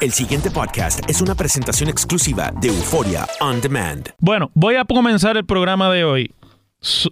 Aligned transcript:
El 0.00 0.12
siguiente 0.12 0.50
podcast 0.50 1.08
es 1.10 1.20
una 1.20 1.34
presentación 1.34 1.90
exclusiva 1.90 2.52
de 2.60 2.68
Euforia 2.68 3.26
On 3.40 3.60
Demand. 3.60 4.08
Bueno, 4.18 4.50
voy 4.54 4.76
a 4.76 4.84
comenzar 4.84 5.36
el 5.36 5.44
programa 5.44 5.90
de 5.90 6.04
hoy 6.04 6.32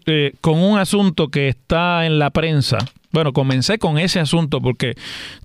eh, 0.06 0.32
con 0.40 0.58
un 0.62 0.78
asunto 0.78 1.28
que 1.28 1.48
está 1.48 2.06
en 2.06 2.18
la 2.18 2.30
prensa. 2.30 2.78
Bueno, 3.10 3.32
comencé 3.32 3.78
con 3.78 3.98
ese 3.98 4.20
asunto 4.20 4.60
porque 4.62 4.94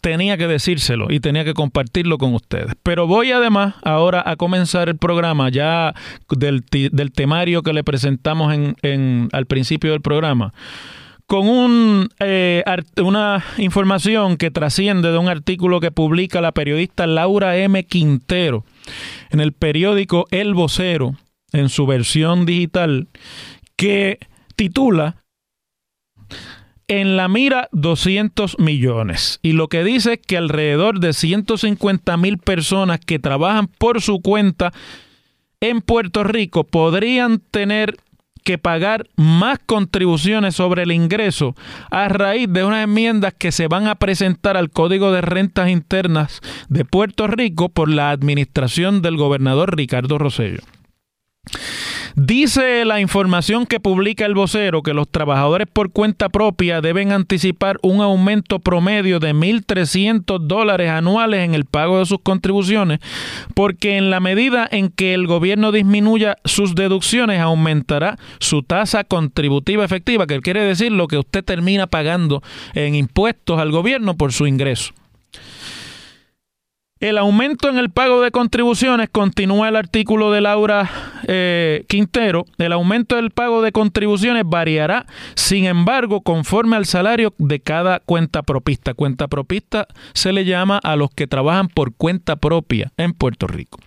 tenía 0.02 0.38
que 0.38 0.48
decírselo 0.48 1.08
y 1.10 1.20
tenía 1.20 1.44
que 1.44 1.54
compartirlo 1.54 2.18
con 2.18 2.34
ustedes. 2.34 2.74
Pero 2.82 3.08
voy 3.08 3.32
además 3.32 3.76
ahora 3.84 4.24
a 4.26 4.36
comenzar 4.38 4.88
el 4.88 4.98
programa 4.98 5.50
ya 5.50 5.94
del, 6.30 6.64
del 6.72 7.12
temario 7.12 7.62
que 7.62 7.74
le 7.74 7.84
presentamos 7.84 8.54
en, 8.54 8.76
en- 8.84 9.30
al 9.34 9.46
principio 9.48 9.92
del 9.92 10.02
programa 10.02 10.54
con 11.34 12.10
eh, 12.20 12.64
una 13.02 13.44
información 13.58 14.38
que 14.38 14.52
trasciende 14.52 15.12
de 15.12 15.18
un 15.18 15.30
artículo 15.30 15.80
que 15.80 15.90
publica 15.90 16.42
la 16.42 16.52
periodista 16.52 17.08
Laura 17.08 17.58
M. 17.58 17.84
Quintero 17.86 18.66
en 19.32 19.40
el 19.40 19.52
periódico 19.52 20.28
El 20.30 20.54
Vocero, 20.54 21.16
en 21.52 21.70
su 21.70 21.88
versión 21.88 22.46
digital, 22.46 23.08
que 23.76 24.20
titula 24.56 25.24
En 26.88 27.18
la 27.18 27.28
mira 27.28 27.68
200 27.72 28.60
millones. 28.60 29.40
Y 29.42 29.54
lo 29.54 29.70
que 29.70 29.84
dice 29.84 30.14
es 30.14 30.20
que 30.20 30.38
alrededor 30.38 31.00
de 31.00 31.14
150 31.14 32.16
mil 32.16 32.38
personas 32.38 33.00
que 33.00 33.18
trabajan 33.18 33.66
por 33.66 34.04
su 34.04 34.22
cuenta 34.22 34.72
en 35.62 35.82
Puerto 35.82 36.24
Rico 36.24 36.64
podrían 36.64 37.40
tener 37.40 37.96
que 38.44 38.58
pagar 38.58 39.08
más 39.16 39.60
contribuciones 39.66 40.56
sobre 40.56 40.84
el 40.84 40.92
ingreso 40.92 41.56
a 41.90 42.08
raíz 42.10 42.48
de 42.50 42.64
unas 42.64 42.84
enmiendas 42.84 43.34
que 43.34 43.52
se 43.52 43.68
van 43.68 43.88
a 43.88 43.96
presentar 43.96 44.58
al 44.58 44.70
Código 44.70 45.12
de 45.12 45.22
Rentas 45.22 45.70
Internas 45.70 46.42
de 46.70 46.86
Puerto 46.86 47.28
Rico 47.28 47.70
por 47.70 47.90
la 47.90 48.12
administración 48.12 49.02
del 49.02 49.18
gobernador 49.18 49.76
Ricardo 49.76 50.18
Rosello. 50.18 50.62
Dice 52.16 52.86
la 52.86 53.00
información 53.00 53.66
que 53.66 53.80
publica 53.80 54.28
el 54.28 54.36
vocero 54.36 54.84
que 54.84 54.94
los 54.94 55.10
trabajadores 55.10 55.68
por 55.72 55.92
cuenta 55.92 56.30
propia 56.30 56.80
deben 56.80 57.12
anticipar 57.12 57.80
un 57.82 58.02
aumento 58.02 58.60
promedio 58.60 59.20
de 59.20 59.34
1.300 59.34 60.40
dólares 60.40 60.92
anuales 60.92 61.40
en 61.44 61.56
el 61.56 61.66
pago 61.66 61.98
de 61.98 62.06
sus 62.06 62.20
contribuciones, 62.22 63.00
porque 63.56 63.98
en 63.98 64.12
la 64.12 64.20
medida 64.20 64.68
en 64.72 64.90
que 64.90 65.16
el 65.16 65.26
gobierno 65.26 65.72
disminuya 65.72 66.38
sus 66.46 66.76
deducciones, 66.76 67.40
aumentará 67.40 68.20
su 68.40 68.62
tasa 68.62 69.04
contributiva 69.04 69.84
efectiva, 69.84 70.28
que 70.28 70.40
quiere 70.42 70.62
decir 70.62 70.92
lo 70.92 71.08
que 71.08 71.18
usted 71.18 71.44
termina 71.44 71.88
pagando 71.88 72.44
en 72.76 72.94
impuestos 72.94 73.60
al 73.60 73.72
gobierno 73.72 74.16
por 74.18 74.34
su 74.34 74.46
ingreso. 74.46 74.94
El 77.04 77.18
aumento 77.18 77.68
en 77.68 77.78
el 77.78 77.90
pago 77.90 78.22
de 78.22 78.32
contribuciones, 78.32 79.10
continúa 79.12 79.68
el 79.68 79.76
artículo 79.76 80.32
de 80.32 80.40
Laura 80.40 80.90
eh, 81.28 81.84
Quintero, 81.90 82.46
el 82.58 82.72
aumento 82.72 83.18
del 83.18 83.32
pago 83.32 83.62
de 83.62 83.74
contribuciones 83.74 84.44
variará, 84.46 85.06
sin 85.36 85.66
embargo, 85.66 86.22
conforme 86.22 86.78
al 86.78 86.86
salario 86.86 87.34
de 87.40 87.60
cada 87.60 88.00
cuenta 88.00 88.42
propista. 88.42 88.94
Cuenta 88.94 89.28
propista 89.28 89.86
se 90.14 90.32
le 90.32 90.46
llama 90.46 90.80
a 90.82 90.96
los 90.96 91.10
que 91.10 91.28
trabajan 91.28 91.68
por 91.68 91.94
cuenta 91.94 92.38
propia 92.38 92.94
en 92.96 93.12
Puerto 93.12 93.48
Rico. 93.48 93.80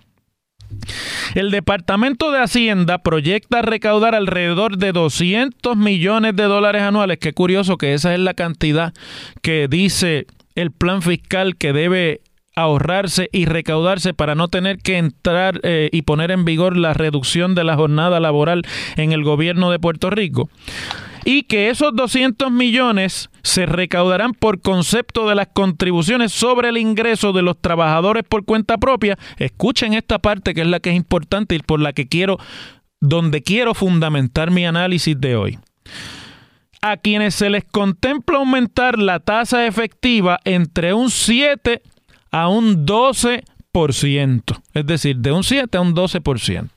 El 1.33 1.49
Departamento 1.49 2.29
de 2.29 2.43
Hacienda 2.43 2.99
proyecta 2.99 3.63
recaudar 3.63 4.13
alrededor 4.13 4.77
de 4.77 4.91
200 4.91 5.75
millones 5.75 6.35
de 6.35 6.43
dólares 6.43 6.83
anuales. 6.83 7.17
Qué 7.17 7.33
curioso 7.33 7.79
que 7.79 7.95
esa 7.95 8.13
es 8.13 8.19
la 8.19 8.35
cantidad 8.35 8.93
que 9.41 9.67
dice 9.67 10.27
el 10.53 10.71
plan 10.71 11.01
fiscal 11.01 11.55
que 11.55 11.73
debe 11.73 12.21
ahorrarse 12.57 13.29
y 13.31 13.45
recaudarse 13.45 14.15
para 14.15 14.33
no 14.33 14.47
tener 14.47 14.79
que 14.79 14.97
entrar 14.97 15.59
eh, 15.61 15.89
y 15.91 16.01
poner 16.01 16.31
en 16.31 16.43
vigor 16.43 16.75
la 16.75 16.95
reducción 16.95 17.53
de 17.53 17.63
la 17.63 17.75
jornada 17.75 18.19
laboral 18.19 18.63
en 18.95 19.11
el 19.11 19.23
gobierno 19.23 19.69
de 19.69 19.77
Puerto 19.77 20.09
Rico. 20.09 20.49
Y 21.23 21.43
que 21.43 21.69
esos 21.69 21.95
200 21.95 22.51
millones 22.51 23.29
se 23.43 23.67
recaudarán 23.67 24.33
por 24.33 24.59
concepto 24.59 25.29
de 25.29 25.35
las 25.35 25.49
contribuciones 25.53 26.31
sobre 26.31 26.69
el 26.69 26.77
ingreso 26.77 27.31
de 27.31 27.43
los 27.43 27.61
trabajadores 27.61 28.23
por 28.27 28.43
cuenta 28.43 28.79
propia. 28.79 29.19
Escuchen 29.37 29.93
esta 29.93 30.17
parte 30.17 30.55
que 30.55 30.61
es 30.61 30.67
la 30.67 30.79
que 30.79 30.89
es 30.89 30.95
importante 30.95 31.53
y 31.53 31.59
por 31.59 31.79
la 31.79 31.93
que 31.93 32.07
quiero, 32.07 32.39
donde 32.99 33.43
quiero 33.43 33.75
fundamentar 33.75 34.49
mi 34.49 34.65
análisis 34.65 35.19
de 35.19 35.35
hoy 35.35 35.59
a 36.79 36.95
quienes 36.95 37.33
se 37.33 37.49
les 37.49 37.65
contempla 37.65 38.37
aumentar 38.37 38.99
la 38.99 39.19
tasa 39.19 39.65
efectiva 39.65 40.39
entre 40.45 40.93
un 40.93 41.09
7 41.09 41.81
a 42.31 42.47
un 42.47 42.85
12%, 42.85 44.61
es 44.73 44.85
decir, 44.85 45.17
de 45.17 45.31
un 45.31 45.43
7 45.43 45.77
a 45.77 45.81
un 45.81 45.95
12%. 45.95 46.69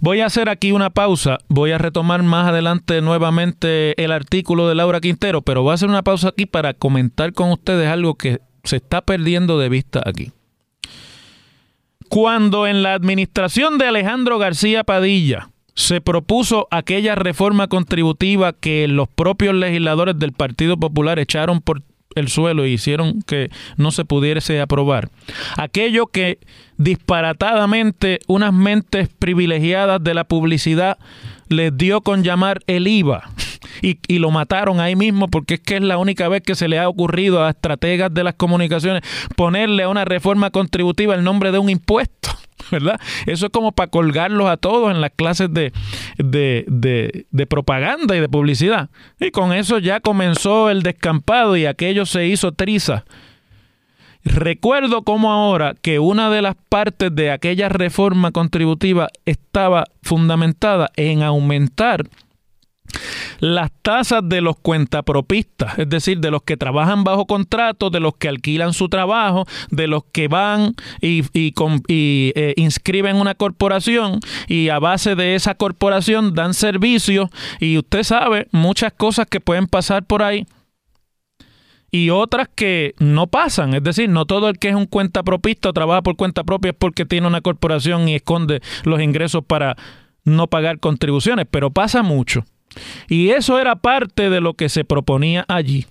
Voy 0.00 0.20
a 0.20 0.26
hacer 0.26 0.48
aquí 0.48 0.72
una 0.72 0.90
pausa, 0.90 1.38
voy 1.48 1.72
a 1.72 1.78
retomar 1.78 2.22
más 2.22 2.48
adelante 2.48 3.00
nuevamente 3.00 4.02
el 4.02 4.12
artículo 4.12 4.68
de 4.68 4.74
Laura 4.74 5.00
Quintero, 5.00 5.42
pero 5.42 5.62
voy 5.62 5.72
a 5.72 5.74
hacer 5.74 5.88
una 5.88 6.02
pausa 6.02 6.28
aquí 6.28 6.46
para 6.46 6.74
comentar 6.74 7.32
con 7.32 7.50
ustedes 7.50 7.88
algo 7.88 8.14
que 8.14 8.40
se 8.64 8.76
está 8.76 9.02
perdiendo 9.02 9.58
de 9.58 9.68
vista 9.68 10.02
aquí. 10.04 10.32
Cuando 12.08 12.66
en 12.66 12.82
la 12.82 12.94
administración 12.94 13.78
de 13.78 13.86
Alejandro 13.86 14.38
García 14.38 14.84
Padilla 14.84 15.50
se 15.74 16.00
propuso 16.00 16.68
aquella 16.70 17.14
reforma 17.14 17.66
contributiva 17.66 18.52
que 18.52 18.86
los 18.86 19.08
propios 19.08 19.54
legisladores 19.54 20.18
del 20.18 20.32
Partido 20.32 20.76
Popular 20.76 21.18
echaron 21.18 21.60
por 21.60 21.82
el 22.14 22.28
suelo 22.28 22.66
y 22.66 22.72
hicieron 22.72 23.22
que 23.22 23.50
no 23.76 23.90
se 23.90 24.04
pudiese 24.04 24.60
aprobar. 24.60 25.10
Aquello 25.56 26.06
que 26.06 26.38
disparatadamente 26.76 28.20
unas 28.26 28.52
mentes 28.52 29.08
privilegiadas 29.08 30.02
de 30.02 30.14
la 30.14 30.24
publicidad 30.24 30.98
les 31.48 31.76
dio 31.76 32.00
con 32.00 32.24
llamar 32.24 32.60
el 32.66 32.88
IVA 32.88 33.30
y, 33.82 33.98
y, 34.08 34.18
lo 34.18 34.30
mataron 34.30 34.80
ahí 34.80 34.96
mismo 34.96 35.28
porque 35.28 35.54
es 35.54 35.60
que 35.60 35.76
es 35.76 35.82
la 35.82 35.98
única 35.98 36.28
vez 36.28 36.42
que 36.42 36.54
se 36.54 36.68
le 36.68 36.78
ha 36.78 36.88
ocurrido 36.88 37.44
a 37.44 37.50
estrategas 37.50 38.12
de 38.12 38.24
las 38.24 38.34
comunicaciones 38.34 39.02
ponerle 39.36 39.82
a 39.82 39.88
una 39.88 40.04
reforma 40.04 40.50
contributiva 40.50 41.14
el 41.14 41.22
nombre 41.22 41.52
de 41.52 41.58
un 41.58 41.70
impuesto. 41.70 42.30
¿verdad? 42.70 43.00
Eso 43.26 43.46
es 43.46 43.52
como 43.52 43.72
para 43.72 43.90
colgarlos 43.90 44.48
a 44.48 44.56
todos 44.56 44.90
en 44.90 45.00
las 45.00 45.10
clases 45.10 45.52
de, 45.52 45.72
de, 46.18 46.64
de, 46.68 47.26
de, 47.30 47.46
propaganda 47.46 48.16
y 48.16 48.20
de 48.20 48.28
publicidad. 48.28 48.90
Y 49.20 49.30
con 49.30 49.52
eso 49.52 49.78
ya 49.78 50.00
comenzó 50.00 50.70
el 50.70 50.82
descampado 50.82 51.56
y 51.56 51.66
aquello 51.66 52.06
se 52.06 52.26
hizo 52.26 52.52
triza 52.52 53.04
Recuerdo 54.24 55.02
como 55.02 55.30
ahora 55.30 55.74
que 55.80 55.98
una 55.98 56.30
de 56.30 56.40
las 56.40 56.56
partes 56.70 57.14
de 57.14 57.30
aquella 57.30 57.68
reforma 57.68 58.32
contributiva 58.32 59.08
estaba 59.26 59.84
fundamentada 60.02 60.90
en 60.96 61.22
aumentar 61.22 62.08
las 63.40 63.70
tasas 63.82 64.22
de 64.24 64.40
los 64.40 64.56
cuentapropistas, 64.56 65.78
es 65.78 65.88
decir, 65.88 66.18
de 66.20 66.30
los 66.30 66.42
que 66.42 66.56
trabajan 66.56 67.04
bajo 67.04 67.26
contrato, 67.26 67.90
de 67.90 68.00
los 68.00 68.16
que 68.16 68.28
alquilan 68.28 68.72
su 68.72 68.88
trabajo, 68.88 69.46
de 69.70 69.86
los 69.86 70.04
que 70.12 70.28
van 70.28 70.74
y, 71.00 71.22
eh, 71.88 72.54
inscriben 72.56 73.16
una 73.16 73.34
corporación 73.34 74.20
y 74.48 74.68
a 74.68 74.78
base 74.78 75.14
de 75.14 75.34
esa 75.34 75.54
corporación 75.54 76.34
dan 76.34 76.54
servicios 76.54 77.30
y 77.60 77.78
usted 77.78 78.02
sabe 78.02 78.48
muchas 78.52 78.92
cosas 78.92 79.26
que 79.26 79.40
pueden 79.40 79.66
pasar 79.66 80.04
por 80.06 80.22
ahí 80.22 80.46
y 81.94 82.10
otras 82.10 82.48
que 82.52 82.94
no 82.98 83.28
pasan. 83.28 83.72
Es 83.74 83.82
decir, 83.84 84.08
no 84.08 84.26
todo 84.26 84.48
el 84.48 84.58
que 84.58 84.68
es 84.68 84.74
un 84.74 84.86
cuenta 84.86 85.22
propista 85.22 85.68
o 85.68 85.72
trabaja 85.72 86.02
por 86.02 86.16
cuenta 86.16 86.42
propia 86.42 86.70
es 86.70 86.76
porque 86.76 87.06
tiene 87.06 87.28
una 87.28 87.40
corporación 87.40 88.08
y 88.08 88.16
esconde 88.16 88.60
los 88.82 89.00
ingresos 89.00 89.44
para 89.46 89.76
no 90.24 90.48
pagar 90.48 90.80
contribuciones, 90.80 91.46
pero 91.48 91.70
pasa 91.70 92.02
mucho. 92.02 92.44
Y 93.08 93.30
eso 93.30 93.58
era 93.58 93.76
parte 93.76 94.30
de 94.30 94.40
lo 94.40 94.54
que 94.54 94.68
se 94.68 94.84
proponía 94.84 95.44
allí. 95.48 95.86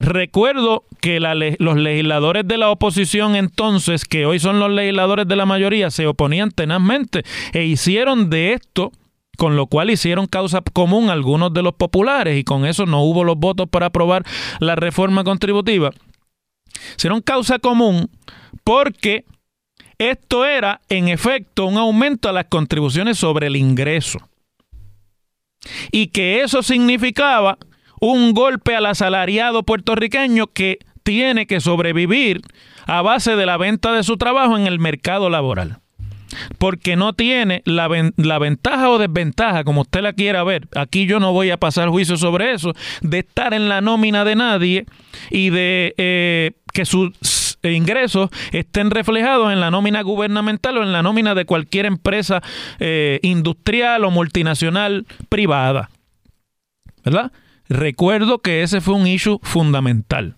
Recuerdo 0.00 0.84
que 1.02 1.20
los 1.20 1.76
legisladores 1.76 2.48
de 2.48 2.56
la 2.56 2.70
oposición 2.70 3.36
entonces, 3.36 4.06
que 4.06 4.24
hoy 4.24 4.38
son 4.38 4.58
los 4.58 4.70
legisladores 4.70 5.28
de 5.28 5.36
la 5.36 5.44
mayoría, 5.44 5.90
se 5.90 6.06
oponían 6.06 6.50
tenazmente 6.50 7.22
e 7.52 7.64
hicieron 7.64 8.30
de 8.30 8.54
esto 8.54 8.92
con 9.36 9.56
lo 9.56 9.66
cual 9.66 9.90
hicieron 9.90 10.26
causa 10.26 10.62
común 10.72 11.10
algunos 11.10 11.52
de 11.52 11.62
los 11.62 11.74
populares 11.74 12.38
y 12.38 12.44
con 12.44 12.66
eso 12.66 12.86
no 12.86 13.02
hubo 13.02 13.24
los 13.24 13.36
votos 13.36 13.68
para 13.70 13.86
aprobar 13.86 14.24
la 14.58 14.74
reforma 14.74 15.22
contributiva. 15.22 15.90
Hicieron 16.96 17.20
causa 17.20 17.58
común 17.58 18.10
porque 18.64 19.24
esto 19.98 20.46
era 20.46 20.80
en 20.88 21.08
efecto 21.08 21.66
un 21.66 21.76
aumento 21.76 22.30
a 22.30 22.32
las 22.32 22.46
contribuciones 22.46 23.18
sobre 23.18 23.48
el 23.48 23.56
ingreso 23.56 24.29
y 25.92 26.08
que 26.08 26.42
eso 26.42 26.62
significaba 26.62 27.58
un 28.00 28.32
golpe 28.32 28.74
al 28.74 28.86
asalariado 28.86 29.62
puertorriqueño 29.62 30.48
que 30.48 30.78
tiene 31.02 31.46
que 31.46 31.60
sobrevivir 31.60 32.42
a 32.86 33.02
base 33.02 33.36
de 33.36 33.46
la 33.46 33.56
venta 33.56 33.92
de 33.92 34.02
su 34.02 34.16
trabajo 34.16 34.56
en 34.56 34.66
el 34.66 34.78
mercado 34.78 35.30
laboral. 35.30 35.78
Porque 36.58 36.94
no 36.94 37.12
tiene 37.12 37.62
la, 37.64 37.88
ventaja 37.88 38.88
o 38.88 38.98
desventaja, 38.98 39.64
como 39.64 39.80
usted 39.80 40.00
la 40.00 40.12
quiera 40.12 40.44
ver, 40.44 40.68
aquí 40.76 41.06
yo 41.06 41.18
no 41.18 41.32
voy 41.32 41.50
a 41.50 41.56
pasar 41.56 41.88
juicio 41.88 42.16
sobre 42.16 42.52
eso, 42.52 42.72
de 43.02 43.18
estar 43.20 43.52
en 43.52 43.68
la 43.68 43.80
nómina 43.80 44.24
de 44.24 44.36
nadie 44.36 44.86
y 45.30 45.50
de 45.50 45.94
eh, 45.98 46.52
que 46.72 46.84
sus 46.84 47.10
ingresos 47.62 48.30
estén 48.52 48.90
reflejados 48.90 49.52
en 49.52 49.60
la 49.60 49.70
nómina 49.70 50.02
gubernamental 50.02 50.78
o 50.78 50.82
en 50.82 50.92
la 50.92 51.02
nómina 51.02 51.34
de 51.34 51.44
cualquier 51.44 51.86
empresa 51.86 52.42
eh, 52.78 53.20
industrial 53.22 54.04
o 54.04 54.10
multinacional 54.10 55.06
privada. 55.28 55.90
¿Verdad? 57.04 57.32
Recuerdo 57.68 58.38
que 58.38 58.62
ese 58.62 58.80
fue 58.80 58.94
un 58.94 59.06
issue 59.06 59.38
fundamental 59.42 60.36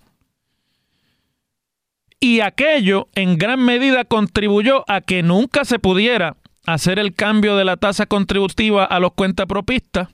y 2.22 2.38
aquello 2.38 3.08
en 3.16 3.36
gran 3.36 3.58
medida 3.64 4.04
contribuyó 4.04 4.84
a 4.88 5.00
que 5.00 5.24
nunca 5.24 5.64
se 5.64 5.80
pudiera 5.80 6.36
hacer 6.64 7.00
el 7.00 7.14
cambio 7.14 7.56
de 7.56 7.64
la 7.64 7.76
tasa 7.76 8.06
contributiva 8.06 8.84
a 8.84 9.00
los 9.00 9.14
cuentapropistas 9.14 10.08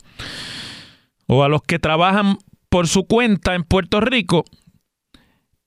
o 1.26 1.44
a 1.44 1.50
los 1.50 1.60
que 1.62 1.78
trabajan 1.78 2.38
por 2.70 2.88
su 2.88 3.04
cuenta 3.04 3.54
en 3.54 3.62
Puerto 3.62 4.00
Rico 4.00 4.46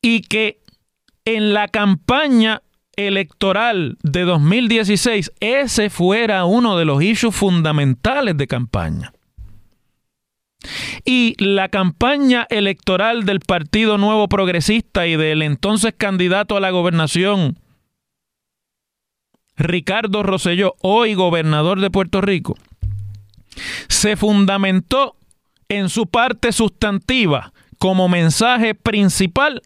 y 0.01 0.21
que 0.21 0.60
en 1.25 1.53
la 1.53 1.67
campaña 1.67 2.61
electoral 2.95 3.97
de 4.03 4.23
2016 4.23 5.31
ese 5.39 5.89
fuera 5.89 6.45
uno 6.45 6.77
de 6.77 6.85
los 6.85 7.01
issues 7.01 7.35
fundamentales 7.35 8.37
de 8.37 8.47
campaña. 8.47 9.13
Y 11.05 11.35
la 11.43 11.69
campaña 11.69 12.45
electoral 12.49 13.25
del 13.25 13.39
Partido 13.39 13.97
Nuevo 13.97 14.27
Progresista 14.27 15.07
y 15.07 15.15
del 15.15 15.41
entonces 15.41 15.93
candidato 15.97 16.55
a 16.55 16.59
la 16.59 16.69
gobernación, 16.69 17.57
Ricardo 19.57 20.21
Rosselló, 20.21 20.75
hoy 20.81 21.15
gobernador 21.15 21.79
de 21.79 21.89
Puerto 21.89 22.21
Rico, 22.21 22.55
se 23.87 24.15
fundamentó 24.15 25.15
en 25.67 25.89
su 25.89 26.05
parte 26.05 26.51
sustantiva 26.51 27.53
como 27.81 28.07
mensaje 28.07 28.75
principal 28.75 29.63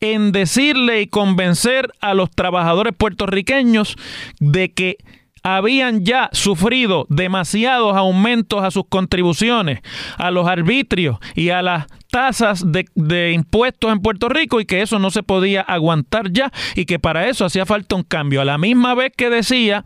en 0.00 0.32
decirle 0.32 1.00
y 1.00 1.06
convencer 1.06 1.90
a 2.02 2.12
los 2.12 2.30
trabajadores 2.30 2.92
puertorriqueños 2.94 3.96
de 4.38 4.74
que 4.74 4.98
habían 5.42 6.04
ya 6.04 6.28
sufrido 6.32 7.06
demasiados 7.08 7.96
aumentos 7.96 8.62
a 8.62 8.70
sus 8.70 8.84
contribuciones, 8.86 9.80
a 10.18 10.30
los 10.30 10.46
arbitrios 10.46 11.16
y 11.34 11.48
a 11.48 11.62
las 11.62 11.86
tasas 12.10 12.64
de, 12.66 13.32
impuestos 13.32 13.90
en 13.90 14.00
Puerto 14.00 14.28
Rico 14.28 14.60
y 14.60 14.66
que 14.66 14.82
eso 14.82 14.98
no 14.98 15.10
se 15.10 15.22
podía 15.22 15.62
aguantar 15.62 16.32
ya 16.32 16.52
y 16.76 16.84
que 16.84 16.98
para 16.98 17.30
eso 17.30 17.46
hacía 17.46 17.64
falta 17.64 17.96
un 17.96 18.02
cambio. 18.02 18.42
A 18.42 18.44
la 18.44 18.58
misma 18.58 18.94
vez 18.94 19.10
que 19.16 19.30
decía 19.30 19.84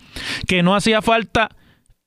que 0.49 0.65
no 0.65 0.75
hacía 0.75 1.01
falta 1.01 1.51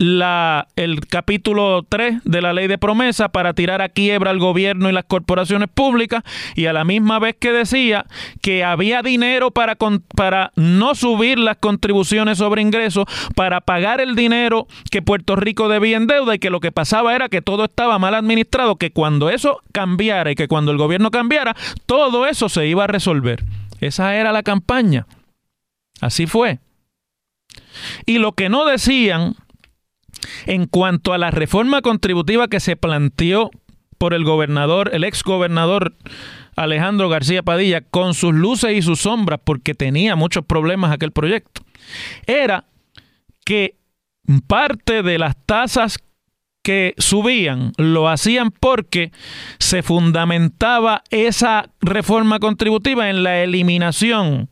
la, 0.02 0.68
el 0.76 1.06
capítulo 1.06 1.86
3 1.88 2.24
de 2.24 2.42
la 2.42 2.54
ley 2.54 2.68
de 2.68 2.80
promesa 2.80 3.30
para 3.30 3.54
tirar 3.54 3.84
a 3.84 3.90
quiebra 3.90 4.32
al 4.32 4.40
gobierno 4.40 4.90
y 4.90 4.94
las 4.94 5.06
corporaciones 5.06 5.70
públicas 5.70 6.24
y 6.56 6.66
a 6.66 6.74
la 6.74 6.84
misma 6.84 7.20
vez 7.20 7.36
que 7.40 7.52
decía 7.52 8.08
que 8.42 8.64
había 8.64 9.04
dinero 9.04 9.52
para, 9.52 9.78
para 10.16 10.54
no 10.56 10.96
subir 10.96 11.38
las 11.38 11.58
contribuciones 11.58 12.40
sobre 12.40 12.64
ingresos, 12.64 13.06
para 13.36 13.62
pagar 13.62 14.02
el 14.02 14.16
dinero 14.16 14.66
que 14.90 15.04
Puerto 15.04 15.36
Rico 15.36 15.70
debía 15.70 15.98
en 15.98 16.08
deuda 16.08 16.34
y 16.34 16.40
que 16.40 16.50
lo 16.50 16.62
que 16.62 16.72
pasaba 16.72 17.16
era 17.16 17.30
que 17.30 17.44
todo 17.44 17.66
estaba 17.66 18.00
mal 18.00 18.16
administrado, 18.16 18.78
que 18.78 18.90
cuando 18.90 19.30
eso 19.30 19.62
cambiara 19.72 20.32
y 20.32 20.36
que 20.36 20.48
cuando 20.48 20.72
el 20.72 20.80
gobierno 20.80 21.12
cambiara, 21.12 21.56
todo 21.86 22.26
eso 22.26 22.50
se 22.50 22.66
iba 22.66 22.86
a 22.86 22.88
resolver. 22.88 23.44
Esa 23.80 24.16
era 24.16 24.32
la 24.32 24.42
campaña. 24.42 25.06
Así 26.00 26.26
fue. 26.26 26.58
Y 28.08 28.18
lo 28.18 28.32
que 28.32 28.50
no 28.50 28.66
decían 28.66 29.36
en 30.46 30.66
cuanto 30.66 31.14
a 31.14 31.18
la 31.18 31.32
reforma 31.32 31.82
contributiva 31.82 32.48
que 32.48 32.60
se 32.60 32.76
planteó 32.76 33.52
por 33.98 34.14
el 34.14 34.24
gobernador, 34.24 34.90
el 34.94 35.04
ex 35.04 35.24
gobernador 35.24 35.96
Alejandro 36.56 37.10
García 37.10 37.44
Padilla, 37.44 37.82
con 37.82 38.14
sus 38.14 38.34
luces 38.34 38.72
y 38.74 38.82
sus 38.82 39.02
sombras, 39.02 39.40
porque 39.44 39.74
tenía 39.74 40.16
muchos 40.16 40.46
problemas 40.46 40.92
aquel 40.92 41.12
proyecto, 41.12 41.62
era 42.26 42.66
que 43.46 43.76
parte 44.48 45.04
de 45.04 45.18
las 45.18 45.36
tasas 45.46 46.00
que 46.64 46.94
subían 46.98 47.74
lo 47.78 48.08
hacían 48.08 48.52
porque 48.52 49.12
se 49.58 49.82
fundamentaba 49.82 51.04
esa 51.10 51.70
reforma 51.82 52.40
contributiva 52.40 53.10
en 53.10 53.24
la 53.24 53.44
eliminación 53.44 54.50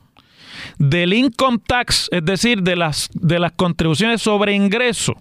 del 0.78 1.14
income 1.14 1.60
tax, 1.66 2.10
es 2.12 2.26
decir, 2.26 2.64
de 2.64 2.76
las, 2.76 3.10
de 3.14 3.40
las 3.40 3.52
contribuciones 3.54 4.22
sobre 4.22 4.54
ingreso 4.54 5.16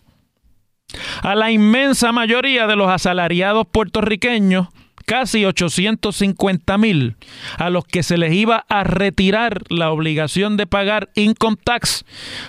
a 1.22 1.34
la 1.34 1.50
inmensa 1.50 2.12
mayoría 2.12 2.66
de 2.66 2.76
los 2.76 2.90
asalariados 2.90 3.66
puertorriqueños, 3.70 4.68
casi 5.08 5.44
850 5.44 6.78
mil, 6.78 7.16
a 7.56 7.70
los 7.70 7.84
que 7.84 8.02
se 8.02 8.18
les 8.18 8.32
iba 8.34 8.64
a 8.68 8.84
retirar 8.84 9.62
la 9.70 9.90
obligación 9.90 10.56
de 10.56 10.66
pagar 10.66 11.08
income 11.14 11.56
tax 11.62 12.04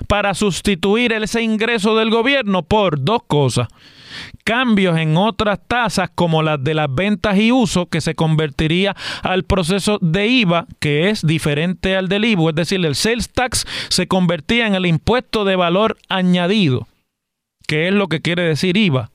para 0.07 0.33
sustituir 0.33 1.13
ese 1.13 1.41
ingreso 1.41 1.95
del 1.95 2.09
gobierno 2.09 2.63
por 2.63 3.03
dos 3.03 3.21
cosas. 3.27 3.67
Cambios 4.43 4.97
en 4.97 5.15
otras 5.15 5.59
tasas 5.67 6.09
como 6.13 6.41
las 6.41 6.61
de 6.61 6.73
las 6.73 6.93
ventas 6.93 7.37
y 7.37 7.51
uso 7.51 7.85
que 7.85 8.01
se 8.01 8.15
convertiría 8.15 8.95
al 9.21 9.43
proceso 9.43 9.99
de 10.01 10.27
IVA 10.27 10.65
que 10.79 11.09
es 11.09 11.25
diferente 11.25 11.95
al 11.95 12.09
del 12.09 12.25
IVA, 12.25 12.49
es 12.49 12.55
decir, 12.55 12.85
el 12.85 12.95
sales 12.95 13.29
tax 13.29 13.65
se 13.89 14.07
convertía 14.07 14.67
en 14.67 14.75
el 14.75 14.85
impuesto 14.85 15.45
de 15.45 15.55
valor 15.55 15.97
añadido 16.09 16.88
que 17.69 17.87
es 17.87 17.93
lo 17.93 18.07
que 18.07 18.19
quiere 18.19 18.41
decir 18.41 18.77
IVA. 18.77 19.11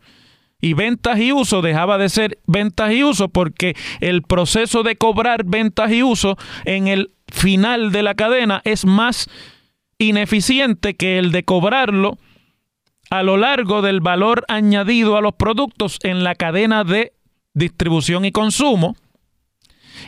Y 0.60 0.74
ventas 0.74 1.18
y 1.18 1.32
uso 1.32 1.60
dejaba 1.60 1.98
de 1.98 2.08
ser 2.08 2.38
ventas 2.46 2.92
y 2.92 3.02
uso 3.02 3.28
porque 3.28 3.74
el 3.98 4.22
proceso 4.22 4.84
de 4.84 4.94
cobrar 4.94 5.44
ventas 5.44 5.90
y 5.90 6.04
uso 6.04 6.38
en 6.64 6.86
el 6.86 7.10
final 7.26 7.90
de 7.90 8.04
la 8.04 8.14
cadena 8.14 8.62
es 8.64 8.86
más 8.86 9.28
ineficiente 9.98 10.94
que 10.94 11.18
el 11.18 11.32
de 11.32 11.42
cobrarlo 11.42 12.16
a 13.10 13.24
lo 13.24 13.36
largo 13.36 13.82
del 13.82 14.00
valor 14.00 14.44
añadido 14.46 15.16
a 15.16 15.20
los 15.20 15.34
productos 15.34 15.98
en 16.04 16.22
la 16.22 16.36
cadena 16.36 16.84
de 16.84 17.12
distribución 17.54 18.24
y 18.24 18.30
consumo 18.30 18.94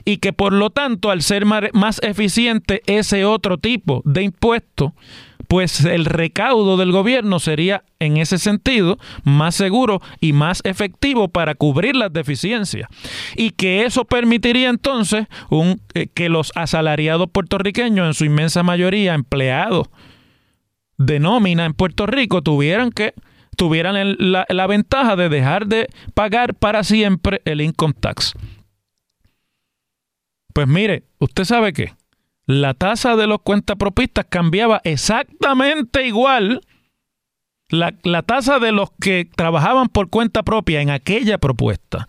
y 0.07 0.19
que 0.19 0.33
por 0.33 0.53
lo 0.53 0.71
tanto 0.71 1.11
al 1.11 1.21
ser 1.21 1.45
más 1.45 2.01
eficiente 2.03 2.81
ese 2.87 3.25
otro 3.25 3.59
tipo 3.59 4.03
de 4.05 4.23
impuesto, 4.23 4.95
pues 5.49 5.85
el 5.85 6.05
recaudo 6.05 6.77
del 6.77 6.93
gobierno 6.93 7.41
sería 7.41 7.83
en 7.99 8.17
ese 8.17 8.39
sentido 8.39 8.99
más 9.25 9.57
seguro 9.57 10.01
y 10.21 10.33
más 10.33 10.61
efectivo 10.65 11.29
para 11.29 11.57
cubrir 11.57 11.97
las 11.97 12.13
deficiencias 12.13 12.89
y 13.35 13.51
que 13.51 13.85
eso 13.85 14.05
permitiría 14.05 14.69
entonces 14.69 15.27
eh, 15.95 16.07
que 16.15 16.29
los 16.29 16.53
asalariados 16.55 17.29
puertorriqueños 17.31 18.07
en 18.07 18.15
su 18.15 18.25
inmensa 18.25 18.63
mayoría 18.63 19.13
empleados 19.15 19.89
de 20.99 21.19
nómina 21.19 21.65
en 21.65 21.75
Puerto 21.75 22.07
Rico 22.07 22.43
tuvieran 22.43 22.93
que 22.93 23.13
tuvieran 23.57 24.17
la 24.19 24.67
ventaja 24.67 25.17
de 25.17 25.31
dejar 25.31 25.67
de 25.67 25.89
pagar 26.15 26.55
para 26.55 26.85
siempre 26.85 27.41
el 27.45 27.63
income 27.63 27.95
tax. 27.99 28.35
Pues 30.57 30.69
mire, 30.69 31.03
usted 31.19 31.45
sabe 31.45 31.75
que 31.75 31.93
la 32.47 32.73
tasa 32.73 33.15
de 33.15 33.27
los 33.27 33.43
cuentapropistas 33.43 34.25
cambiaba 34.25 34.81
exactamente 34.85 36.07
igual. 36.07 36.63
La, 37.69 37.93
la, 38.05 38.23
tasa 38.23 38.59
de 38.59 38.73
los 38.73 38.89
que 38.99 39.29
trabajaban 39.37 39.91
por 39.91 40.09
cuenta 40.09 40.45
propia 40.45 40.81
en 40.81 40.89
aquella 40.89 41.37
propuesta 41.37 42.09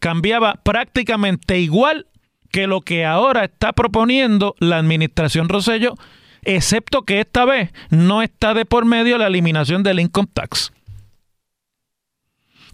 cambiaba 0.00 0.60
prácticamente 0.62 1.60
igual 1.60 2.08
que 2.50 2.66
lo 2.66 2.82
que 2.82 3.06
ahora 3.06 3.44
está 3.44 3.72
proponiendo 3.72 4.54
la 4.58 4.76
administración 4.76 5.48
Rosello 5.48 5.94
excepto 6.42 7.06
que 7.06 7.20
esta 7.20 7.46
vez 7.46 7.70
no 7.88 8.20
está 8.20 8.52
de 8.52 8.66
por 8.66 8.84
medio 8.84 9.16
la 9.16 9.28
eliminación 9.28 9.82
del 9.82 10.00
income 10.00 10.28
tax. 10.30 10.74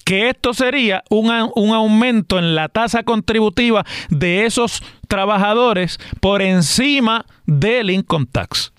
Que 0.09 0.31
esto 0.31 0.55
sería 0.55 1.05
un, 1.11 1.31
un 1.55 1.75
aumento 1.75 2.39
en 2.39 2.55
la 2.55 2.71
tasa 2.71 3.03
contributiva 3.03 3.85
de 4.09 4.47
esos 4.47 4.83
trabajadores 5.07 6.01
por 6.23 6.41
encima 6.41 7.27
del 7.45 7.91
income 7.91 8.25
tax. 8.33 8.73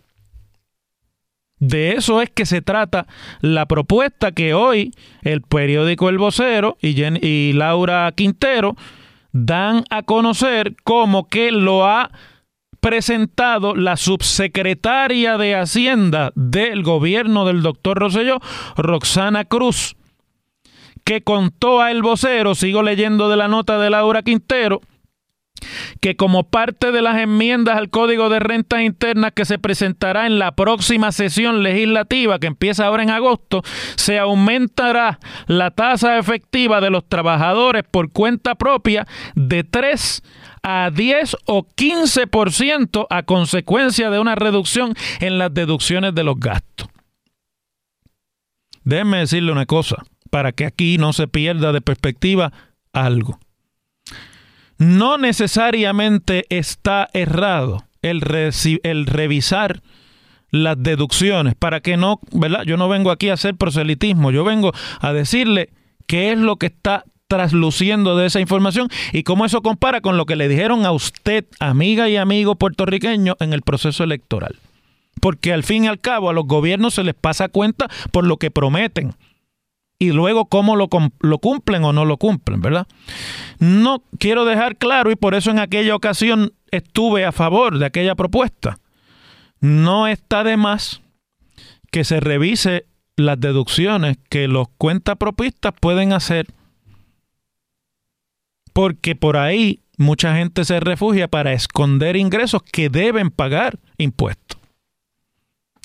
De 1.59 1.91
eso 1.91 2.23
es 2.23 2.31
que 2.31 2.47
se 2.47 2.63
trata 2.63 3.05
la 3.41 3.67
propuesta 3.67 4.31
que 4.31 4.55
hoy 4.55 4.91
el 5.21 5.43
periódico 5.43 6.09
El 6.09 6.17
Vocero 6.17 6.79
y, 6.81 6.99
y 7.23 7.53
Laura 7.53 8.11
Quintero 8.15 8.75
dan 9.31 9.83
a 9.91 10.01
conocer 10.01 10.77
como 10.83 11.27
que 11.27 11.51
lo 11.51 11.85
ha 11.85 12.09
presentado 12.79 13.75
la 13.75 13.97
subsecretaria 13.97 15.37
de 15.37 15.53
Hacienda 15.53 16.31
del 16.33 16.81
gobierno 16.81 17.45
del 17.45 17.61
doctor 17.61 17.99
Rosselló, 17.99 18.39
Roxana 18.75 19.45
Cruz, 19.45 19.95
que 21.03 21.21
contó 21.21 21.81
a 21.81 21.91
El 21.91 22.01
Vocero, 22.01 22.55
sigo 22.55 22.83
leyendo 22.83 23.29
de 23.29 23.37
la 23.37 23.47
nota 23.47 23.79
de 23.79 23.89
Laura 23.89 24.23
Quintero, 24.23 24.81
que 25.99 26.15
como 26.15 26.43
parte 26.43 26.91
de 26.91 27.01
las 27.01 27.17
enmiendas 27.17 27.77
al 27.77 27.89
Código 27.89 28.29
de 28.29 28.39
Rentas 28.39 28.81
Internas 28.81 29.33
que 29.33 29.45
se 29.45 29.59
presentará 29.59 30.25
en 30.25 30.39
la 30.39 30.53
próxima 30.53 31.11
sesión 31.11 31.63
legislativa 31.63 32.39
que 32.39 32.47
empieza 32.47 32.85
ahora 32.85 33.03
en 33.03 33.09
agosto, 33.09 33.61
se 33.95 34.19
aumentará 34.19 35.19
la 35.47 35.71
tasa 35.71 36.17
efectiva 36.17 36.81
de 36.81 36.89
los 36.89 37.07
trabajadores 37.07 37.83
por 37.89 38.11
cuenta 38.11 38.55
propia 38.55 39.07
de 39.35 39.63
3 39.63 40.23
a 40.63 40.91
10 40.93 41.37
o 41.45 41.63
15% 41.63 43.07
a 43.09 43.23
consecuencia 43.23 44.09
de 44.09 44.19
una 44.19 44.35
reducción 44.35 44.93
en 45.19 45.37
las 45.37 45.53
deducciones 45.53 46.13
de 46.15 46.23
los 46.23 46.39
gastos. 46.39 46.87
Déjenme 48.83 49.19
decirle 49.19 49.51
una 49.51 49.65
cosa, 49.65 50.03
para 50.29 50.51
que 50.51 50.65
aquí 50.65 50.97
no 50.97 51.13
se 51.13 51.27
pierda 51.27 51.71
de 51.71 51.81
perspectiva 51.81 52.51
algo. 52.93 53.39
No 54.77 55.17
necesariamente 55.17 56.45
está 56.49 57.09
errado 57.13 57.83
el, 58.01 58.21
revisar 59.05 59.81
las 60.51 60.81
deducciones 60.81 61.55
para 61.55 61.81
que 61.81 61.97
no, 61.97 62.19
¿verdad? 62.31 62.63
Yo 62.65 62.77
no 62.77 62.87
vengo 62.87 63.11
aquí 63.11 63.29
a 63.29 63.33
hacer 63.33 63.55
proselitismo, 63.55 64.31
yo 64.31 64.43
vengo 64.43 64.71
a 65.01 65.13
decirle 65.13 65.69
qué 66.07 66.31
es 66.31 66.37
lo 66.37 66.55
que 66.55 66.67
está 66.67 67.03
trasluciendo 67.27 68.17
de 68.17 68.25
esa 68.25 68.39
información 68.39 68.87
y 69.11 69.23
cómo 69.23 69.45
eso 69.45 69.61
compara 69.61 70.01
con 70.01 70.17
lo 70.17 70.25
que 70.25 70.35
le 70.35 70.47
dijeron 70.47 70.85
a 70.85 70.91
usted, 70.91 71.45
amiga 71.59 72.09
y 72.09 72.15
amigo 72.15 72.55
puertorriqueño, 72.55 73.35
en 73.39 73.53
el 73.53 73.61
proceso 73.61 74.03
electoral. 74.03 74.55
Porque 75.21 75.51
al 75.51 75.63
fin 75.63 75.83
y 75.83 75.87
al 75.87 75.99
cabo 75.99 76.29
a 76.29 76.33
los 76.33 76.45
gobiernos 76.45 76.93
se 76.93 77.03
les 77.03 77.13
pasa 77.13 77.49
cuenta 77.49 77.89
por 78.11 78.25
lo 78.25 78.37
que 78.37 78.49
prometen 78.49 79.13
y 79.99 80.13
luego 80.13 80.45
cómo 80.45 80.77
lo, 80.77 80.87
lo, 81.19 81.37
cumplen 81.39 81.83
o 81.83 81.91
no 81.91 82.05
lo 82.05 82.17
cumplen, 82.17 82.61
¿verdad? 82.61 82.87
No 83.59 84.01
quiero 84.17 84.45
dejar 84.45 84.77
claro 84.77 85.11
y 85.11 85.17
por 85.17 85.35
eso 85.35 85.51
en 85.51 85.59
aquella 85.59 85.93
ocasión 85.93 86.53
estuve 86.71 87.25
a 87.25 87.33
favor 87.33 87.77
de 87.77 87.85
aquella 87.85 88.15
propuesta. 88.15 88.79
No 89.59 90.07
está 90.07 90.45
de 90.45 90.55
más 90.55 91.01
que 91.91 92.05
se 92.05 92.21
revise 92.21 92.85
las 93.17 93.39
deducciones 93.39 94.17
que 94.29 94.47
los 94.47 94.69
cuentapropistas 94.77 95.73
pueden 95.79 96.13
hacer 96.13 96.47
porque 98.71 99.15
por 99.15 99.35
ahí 99.35 99.81
mucha 99.97 100.35
gente 100.35 100.63
se 100.63 100.79
refugia 100.79 101.27
para 101.27 101.51
esconder 101.51 102.15
ingresos 102.15 102.63
que 102.63 102.87
deben 102.89 103.31
pagar 103.31 103.79
impuestos. 103.97 104.58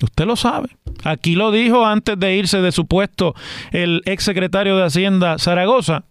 Usted 0.03 0.27
lo 0.27 0.37
sabe. 0.37 0.69
Aquí 1.05 1.35
lo 1.35 1.51
dijo 1.51 1.87
antes 1.87 2.19
de 2.19 2.37
irse 2.37 2.61
de 2.61 2.73
su 2.73 2.87
puesto 2.87 3.35
el 3.71 4.03
exsecretario 4.07 4.77
de 4.77 4.85
Hacienda 4.85 5.39
Zaragoza, 5.39 6.05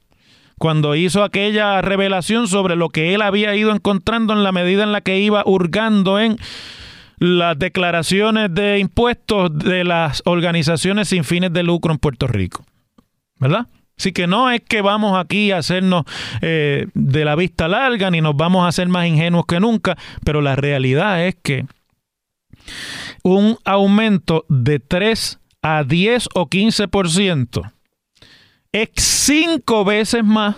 cuando 0.57 0.95
hizo 0.95 1.23
aquella 1.23 1.81
revelación 1.81 2.47
sobre 2.47 2.75
lo 2.75 2.89
que 2.89 3.13
él 3.13 3.21
había 3.21 3.55
ido 3.55 3.71
encontrando 3.71 4.33
en 4.33 4.43
la 4.43 4.51
medida 4.51 4.83
en 4.83 4.91
la 4.91 5.01
que 5.01 5.19
iba 5.19 5.43
hurgando 5.45 6.19
en 6.19 6.37
las 7.17 7.57
declaraciones 7.57 8.53
de 8.53 8.79
impuestos 8.79 9.57
de 9.57 9.83
las 9.83 10.21
organizaciones 10.25 11.09
sin 11.09 11.23
fines 11.23 11.51
de 11.53 11.63
lucro 11.63 11.91
en 11.91 11.99
Puerto 11.99 12.27
Rico. 12.27 12.65
¿Verdad? 13.39 13.67
Así 13.97 14.11
que 14.11 14.27
no 14.27 14.49
es 14.49 14.61
que 14.61 14.81
vamos 14.81 15.17
aquí 15.17 15.51
a 15.51 15.57
hacernos 15.57 16.03
eh, 16.41 16.87
de 16.93 17.25
la 17.25 17.35
vista 17.35 17.67
larga 17.67 18.09
ni 18.09 18.21
nos 18.21 18.35
vamos 18.35 18.65
a 18.65 18.69
hacer 18.69 18.87
más 18.87 19.07
ingenuos 19.07 19.45
que 19.45 19.59
nunca, 19.59 19.97
pero 20.23 20.41
la 20.41 20.55
realidad 20.55 21.25
es 21.25 21.35
que 21.41 21.65
un 23.23 23.57
aumento 23.63 24.45
de 24.49 24.79
3 24.79 25.39
a 25.61 25.83
10 25.83 26.29
o 26.35 26.47
15% 26.47 27.73
es 28.73 28.89
cinco 28.95 29.85
veces 29.85 30.23
más 30.23 30.55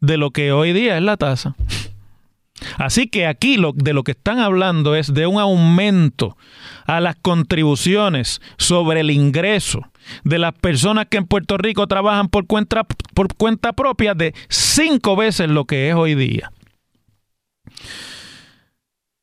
de 0.00 0.16
lo 0.16 0.30
que 0.30 0.52
hoy 0.52 0.72
día 0.72 0.96
es 0.96 1.02
la 1.02 1.16
tasa. 1.16 1.54
Así 2.78 3.08
que 3.08 3.26
aquí 3.26 3.56
de 3.74 3.92
lo 3.92 4.04
que 4.04 4.12
están 4.12 4.38
hablando 4.38 4.94
es 4.94 5.12
de 5.12 5.26
un 5.26 5.38
aumento 5.38 6.36
a 6.86 7.00
las 7.00 7.16
contribuciones 7.16 8.40
sobre 8.56 9.00
el 9.00 9.10
ingreso 9.10 9.82
de 10.24 10.38
las 10.38 10.52
personas 10.54 11.06
que 11.08 11.18
en 11.18 11.26
Puerto 11.26 11.58
Rico 11.58 11.86
trabajan 11.86 12.28
por 12.28 12.46
cuenta, 12.46 12.84
por 13.14 13.34
cuenta 13.34 13.72
propia 13.72 14.14
de 14.14 14.34
cinco 14.48 15.16
veces 15.16 15.48
lo 15.48 15.64
que 15.64 15.88
es 15.88 15.94
hoy 15.94 16.14
día. 16.14 16.52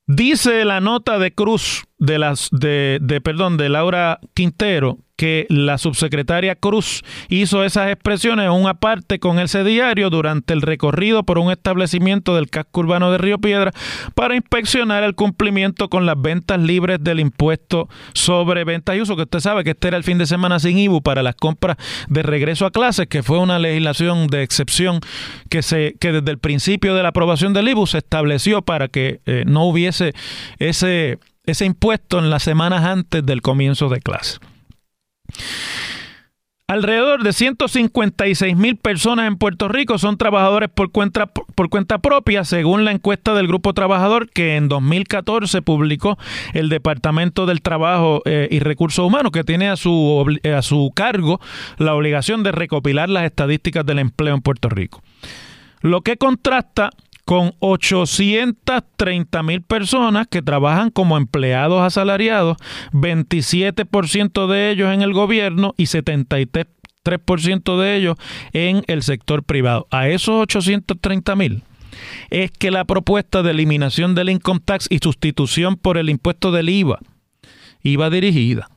Dice 0.06 0.66
la 0.66 0.80
nota 0.80 1.20
de 1.20 1.34
Cruz 1.34 1.86
de 2.00 2.20
las 2.20 2.50
de, 2.52 3.00
de 3.02 3.22
perdón 3.22 3.58
de 3.58 3.70
Laura 3.70 4.20
Quintero 4.34 4.98
que 5.20 5.46
la 5.50 5.78
subsecretaria 5.78 6.56
Cruz 6.56 7.04
hizo 7.28 7.66
esas 7.66 7.92
expresiones 7.92 8.46
en 8.46 8.54
una 8.54 8.76
parte 8.76 9.20
con 9.20 9.38
ese 9.38 9.66
diario 9.66 10.10
durante 10.10 10.54
el 10.54 10.62
recorrido 10.62 11.24
por 11.24 11.40
un 11.40 11.52
establecimiento 11.52 12.38
del 12.38 12.50
casco 12.50 12.80
urbano 12.80 13.12
de 13.12 13.18
Río 13.18 13.38
Piedra 13.38 13.74
para 14.16 14.38
inspeccionar 14.38 15.04
el 15.04 15.16
cumplimiento 15.16 15.90
con 15.90 16.06
las 16.06 16.16
ventas 16.22 16.62
libres 16.62 17.04
del 17.04 17.20
impuesto 17.20 17.90
sobre 18.14 18.64
ventas. 18.64 18.96
Y 18.96 19.02
uso, 19.02 19.18
que 19.18 19.24
usted 19.24 19.42
sabe 19.42 19.66
que 19.66 19.72
este 19.72 19.90
era 19.90 19.98
el 19.98 20.06
fin 20.06 20.20
de 20.20 20.26
semana 20.26 20.58
sin 20.58 20.78
IBU 20.78 21.02
para 21.02 21.22
las 21.22 21.36
compras 21.36 21.76
de 22.08 22.24
regreso 22.24 22.66
a 22.66 22.72
clases, 22.72 23.08
que 23.08 23.22
fue 23.22 23.40
una 23.40 23.60
legislación 23.60 24.28
de 24.28 24.44
excepción 24.44 25.02
que, 25.50 25.64
se, 25.64 25.98
que 26.00 26.14
desde 26.14 26.32
el 26.32 26.38
principio 26.38 26.96
de 26.96 27.04
la 27.04 27.10
aprobación 27.10 27.52
del 27.52 27.68
IBU 27.68 27.88
se 27.88 27.98
estableció 27.98 28.62
para 28.62 28.88
que 28.88 29.20
eh, 29.26 29.44
no 29.46 29.66
hubiese 29.66 30.14
ese, 30.60 31.20
ese 31.46 31.66
impuesto 31.66 32.20
en 32.20 32.30
las 32.30 32.44
semanas 32.44 32.84
antes 32.84 33.26
del 33.26 33.42
comienzo 33.42 33.90
de 33.90 34.00
clase. 34.00 34.40
Alrededor 36.70 37.24
de 37.24 37.34
156 37.34 38.56
mil 38.56 38.78
personas 38.78 39.26
en 39.26 39.38
Puerto 39.38 39.70
Rico 39.70 39.98
son 39.98 40.18
trabajadores 40.18 40.70
por 40.70 40.92
cuenta, 40.92 41.26
por 41.26 41.68
cuenta 41.70 41.98
propia, 41.98 42.44
según 42.44 42.86
la 42.86 42.92
encuesta 42.92 43.34
del 43.34 43.48
Grupo 43.48 43.74
Trabajador 43.74 44.30
que 44.30 44.56
en 44.56 44.70
2014 44.70 45.64
publicó 45.64 46.20
el 46.54 46.70
Departamento 46.70 47.48
del 47.48 47.64
Trabajo 47.64 48.22
eh, 48.26 48.48
y 48.52 48.60
Recursos 48.60 49.04
Humanos, 49.04 49.32
que 49.32 49.44
tiene 49.44 49.68
a 49.68 49.78
su, 49.78 50.40
a 50.56 50.62
su 50.62 50.92
cargo 50.94 51.42
la 51.80 51.96
obligación 51.96 52.44
de 52.44 52.52
recopilar 52.52 53.10
las 53.10 53.24
estadísticas 53.24 53.84
del 53.84 53.98
empleo 53.98 54.36
en 54.36 54.42
Puerto 54.42 54.70
Rico. 54.70 55.02
Lo 55.82 56.02
que 56.02 56.18
contrasta 56.18 56.92
con 57.30 57.54
830 57.60 59.44
mil 59.44 59.62
personas 59.62 60.26
que 60.28 60.42
trabajan 60.42 60.90
como 60.90 61.16
empleados 61.16 61.80
asalariados, 61.84 62.58
27% 62.92 64.48
de 64.48 64.72
ellos 64.72 64.92
en 64.92 65.04
el 65.04 65.14
gobierno 65.14 65.76
y 65.78 65.84
73% 65.84 67.80
de 67.80 67.96
ellos 67.96 68.18
en 68.54 68.84
el 68.88 69.04
sector 69.04 69.44
privado. 69.44 69.86
A 69.92 70.10
esos 70.10 70.42
830 70.42 71.36
mil 71.36 71.62
es 72.32 72.50
que 72.50 72.72
la 72.72 72.86
propuesta 72.86 73.44
de 73.44 73.52
eliminación 73.52 74.16
del 74.16 74.32
income 74.32 74.62
tax 74.66 74.88
y 74.90 74.98
sustitución 74.98 75.76
por 75.76 76.00
el 76.00 76.10
impuesto 76.10 76.52
del 76.52 76.70
IVA 76.70 76.98
iba 77.84 78.10
dirigida. 78.10 78.72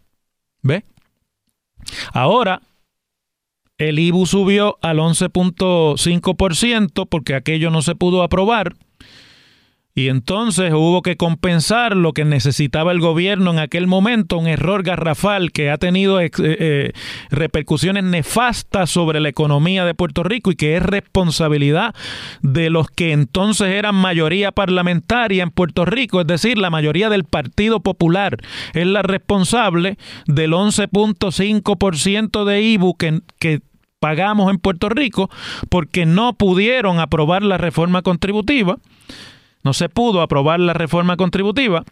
¿Ve? 0.61 0.85
Ahora, 2.13 2.61
el 3.89 3.99
IBU 3.99 4.27
subió 4.27 4.79
al 4.83 4.99
11.5% 4.99 7.09
porque 7.09 7.35
aquello 7.35 7.71
no 7.71 7.81
se 7.83 7.95
pudo 7.95 8.23
aprobar. 8.23 8.75
Y 9.95 10.09
entonces 10.09 10.73
hubo 10.73 11.03
que 11.03 11.19
compensar 11.19 11.95
lo 11.95 12.15
que 12.15 12.25
necesitaba 12.25 12.93
el 12.93 13.01
gobierno 13.01 13.51
en 13.51 13.59
aquel 13.59 13.87
momento, 13.87 14.39
un 14.39 14.47
error 14.47 14.83
garrafal 14.83 15.53
que 15.53 15.71
ha 15.71 15.77
tenido 15.77 16.19
eh, 16.19 16.31
eh, 16.39 16.93
repercusiones 17.31 18.03
nefastas 18.03 18.89
sobre 18.89 19.21
la 19.21 19.29
economía 19.29 19.85
de 19.85 19.95
Puerto 19.95 20.23
Rico 20.23 20.51
y 20.51 20.57
que 20.57 20.77
es 20.77 20.83
responsabilidad 20.83 21.95
de 22.41 22.71
los 22.71 22.89
que 22.89 23.13
entonces 23.13 23.69
eran 23.69 23.95
mayoría 23.95 24.51
parlamentaria 24.51 25.43
en 25.43 25.51
Puerto 25.51 25.85
Rico, 25.85 26.23
es 26.23 26.27
decir, 26.27 26.57
la 26.57 26.71
mayoría 26.71 27.11
del 27.11 27.25
Partido 27.25 27.81
Popular 27.81 28.39
es 28.73 28.87
la 28.87 29.03
responsable 29.03 29.99
del 30.27 30.53
11.5% 30.53 32.45
de 32.47 32.63
IBU 32.63 32.97
que, 32.97 33.21
que 33.39 33.61
pagamos 34.03 34.51
en 34.51 34.59
Puerto 34.59 34.91
Rico 34.91 35.31
porque 35.71 36.05
no 36.05 36.35
pudieron 36.35 36.99
aprobar 36.99 37.43
la 37.43 37.57
reforma 37.57 38.03
contributiva 38.03 38.77
no 39.63 39.73
se 39.73 39.89
pudo 39.89 40.21
aprobar 40.21 40.61
la 40.61 40.73
reforma 40.73 41.17
contributiva. 41.17 41.85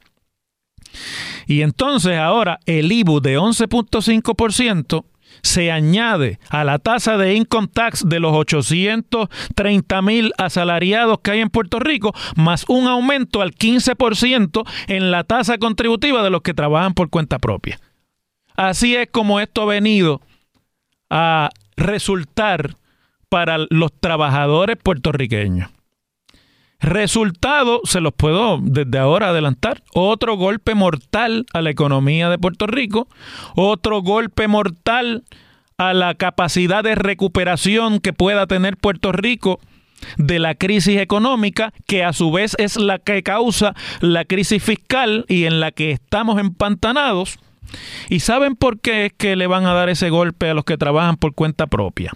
Y 1.47 1.63
entonces 1.63 2.19
ahora 2.19 2.59
el 2.67 2.91
IBU 2.91 3.21
de 3.21 3.39
11.5% 3.39 5.05
se 5.43 5.71
añade 5.71 6.39
a 6.49 6.65
la 6.65 6.79
tasa 6.79 7.17
de 7.17 7.35
income 7.35 7.69
tax 7.69 8.09
de 8.09 8.21
los 8.21 8.33
830 8.33 10.03
mil 10.03 10.33
asalariados 10.37 11.21
que 11.21 11.31
hay 11.31 11.41
en 11.41 11.51
Puerto 11.51 11.79
Rico, 11.79 12.13
más 12.37 12.65
un 12.69 12.89
aumento 12.89 13.41
al 13.41 13.55
15% 13.55 14.69
en 14.89 15.11
la 15.11 15.25
tasa 15.25 15.59
contributiva 15.59 16.23
de 16.23 16.31
los 16.31 16.43
que 16.43 16.55
trabajan 16.55 16.95
por 16.95 17.11
cuenta 17.11 17.39
propia. 17.39 17.81
Así 18.57 18.97
es 18.97 19.09
como 19.11 19.41
esto 19.41 19.63
ha 19.63 19.67
venido 19.67 20.21
a 21.09 21.51
resultar 21.81 22.77
para 23.29 23.59
los 23.71 23.93
trabajadores 23.93 24.77
puertorriqueños. 24.77 25.71
Resultado, 26.81 27.81
se 27.85 28.01
los 28.01 28.15
puedo 28.15 28.59
desde 28.63 28.99
ahora 28.99 29.29
adelantar, 29.29 29.83
otro 29.93 30.37
golpe 30.37 30.75
mortal 30.75 31.45
a 31.53 31.61
la 31.61 31.71
economía 31.71 32.31
de 32.31 32.39
Puerto 32.39 32.67
Rico, 32.67 33.07
otro 33.55 34.01
golpe 34.01 34.49
mortal 34.49 35.25
a 35.77 35.93
la 35.93 36.15
capacidad 36.15 36.83
de 36.83 36.95
recuperación 36.95 38.01
que 38.01 38.13
pueda 38.15 38.47
tener 38.47 38.79
Puerto 38.79 39.13
Rico 39.13 39.61
de 40.17 40.39
la 40.39 40.55
crisis 40.55 40.99
económica, 40.99 41.73
que 41.87 42.03
a 42.03 42.15
su 42.15 42.33
vez 42.33 42.55
es 42.59 42.77
la 42.77 42.99
que 42.99 43.23
causa 43.23 43.75
la 44.01 44.25
crisis 44.25 44.63
fiscal 44.63 45.27
y 45.29 45.45
en 45.45 45.61
la 45.61 45.73
que 45.73 45.91
estamos 45.91 46.41
empantanados. 46.41 47.39
¿Y 48.09 48.21
saben 48.21 48.57
por 48.57 48.81
qué 48.81 49.07
es 49.07 49.13
que 49.13 49.37
le 49.37 49.47
van 49.47 49.67
a 49.67 49.73
dar 49.73 49.89
ese 49.89 50.11
golpe 50.11 50.51
a 50.51 50.55
los 50.55 50.65
que 50.65 50.77
trabajan 50.77 51.17
por 51.17 51.35
cuenta 51.35 51.67
propia? 51.67 52.13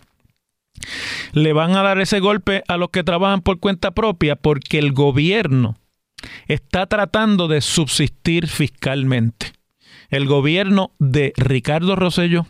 Le 1.33 1.53
van 1.53 1.77
a 1.77 1.83
dar 1.83 2.01
ese 2.01 2.21
golpe 2.21 2.63
a 2.69 2.77
los 2.77 2.91
que 2.91 3.05
trabajan 3.05 3.41
por 3.41 3.61
cuenta 3.61 3.93
propia 3.93 4.37
porque 4.37 4.79
el 4.79 4.93
gobierno 4.93 5.77
está 6.49 6.87
tratando 6.87 7.49
de 7.49 7.61
subsistir 7.61 8.49
fiscalmente. 8.49 9.53
El 10.11 10.27
gobierno 10.27 10.93
de 10.99 11.33
Ricardo 11.37 11.97
Rosello 11.97 12.47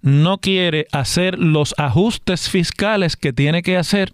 no 0.00 0.38
quiere 0.38 0.86
hacer 0.92 1.38
los 1.38 1.74
ajustes 1.78 2.48
fiscales 2.48 3.16
que 3.16 3.32
tiene 3.32 3.62
que 3.62 3.76
hacer 3.76 4.12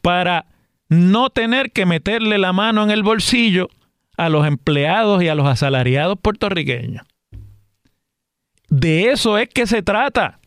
para 0.00 0.46
no 0.88 1.30
tener 1.30 1.72
que 1.72 1.86
meterle 1.86 2.38
la 2.38 2.52
mano 2.52 2.82
en 2.82 2.90
el 2.90 3.02
bolsillo 3.02 3.68
a 4.16 4.28
los 4.28 4.46
empleados 4.46 5.22
y 5.22 5.28
a 5.28 5.34
los 5.34 5.46
asalariados 5.46 6.18
puertorriqueños. 6.20 7.04
De 8.68 9.10
eso 9.10 9.38
es 9.38 9.48
que 9.48 9.66
se 9.66 9.82
trata 9.82 10.40